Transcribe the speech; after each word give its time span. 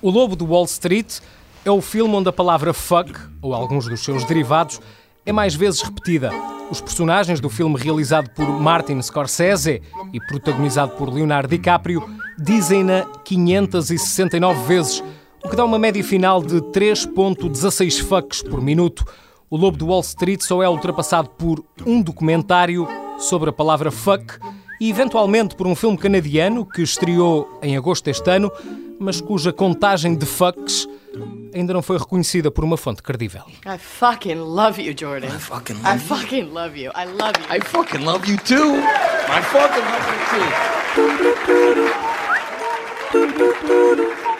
O 0.00 0.08
Lobo 0.10 0.34
do 0.34 0.46
Wall 0.46 0.64
Street 0.64 1.18
é 1.62 1.70
o 1.70 1.82
filme 1.82 2.14
onde 2.14 2.30
a 2.30 2.32
palavra 2.32 2.72
fuck, 2.72 3.12
ou 3.42 3.52
alguns 3.52 3.86
dos 3.86 4.02
seus 4.02 4.24
derivados, 4.24 4.80
é 5.26 5.32
mais 5.32 5.54
vezes 5.54 5.82
repetida. 5.82 6.30
Os 6.70 6.80
personagens 6.80 7.38
do 7.38 7.50
filme 7.50 7.78
realizado 7.78 8.30
por 8.30 8.48
Martin 8.48 9.02
Scorsese 9.02 9.82
e 10.14 10.20
protagonizado 10.20 10.92
por 10.92 11.12
Leonardo 11.12 11.50
DiCaprio 11.50 12.02
dizem-na 12.38 13.04
569 13.24 14.66
vezes, 14.66 15.04
o 15.44 15.50
que 15.50 15.56
dá 15.56 15.66
uma 15.66 15.78
média 15.78 16.02
final 16.02 16.42
de 16.42 16.62
3.16 16.62 18.00
fucks 18.00 18.42
por 18.42 18.62
minuto. 18.62 19.04
O 19.50 19.56
Lobo 19.56 19.76
do 19.78 19.86
Wall 19.86 20.00
Street 20.00 20.42
só 20.42 20.62
é 20.62 20.68
ultrapassado 20.68 21.30
por 21.30 21.64
um 21.86 22.02
documentário 22.02 22.86
sobre 23.18 23.48
a 23.48 23.52
palavra 23.52 23.90
fuck 23.90 24.38
e 24.80 24.90
eventualmente 24.90 25.56
por 25.56 25.66
um 25.66 25.74
filme 25.74 25.96
canadiano 25.96 26.66
que 26.66 26.82
estreou 26.82 27.58
em 27.62 27.76
agosto 27.76 28.04
deste 28.04 28.30
ano, 28.30 28.52
mas 29.00 29.20
cuja 29.20 29.52
contagem 29.52 30.14
de 30.14 30.26
fucks 30.26 30.86
ainda 31.54 31.72
não 31.72 31.80
foi 31.82 31.96
reconhecida 31.98 32.50
por 32.50 32.62
uma 32.62 32.76
fonte 32.76 33.02
credível. 33.02 33.42
I 33.64 33.78
fucking 33.78 34.34
love 34.36 34.80
you, 34.80 34.94
Jordan. 34.96 35.28
I 35.28 35.38
fucking 35.38 35.76
I 35.76 35.82
love 35.82 35.94
you. 35.94 36.00
fucking 36.00 36.52
love 36.52 36.78
you. 36.78 36.92
I 36.94 37.06
love 37.06 37.38
you. 37.40 37.46
I 37.50 37.60
fucking 37.60 38.04
love 38.04 38.30
you 38.30 38.36
too. 38.38 38.76
I 39.28 39.40
fucking 39.42 39.84
love 39.84 40.06
you 40.12 40.18
too. 44.28 44.37